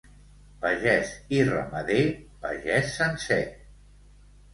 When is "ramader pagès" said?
1.49-2.89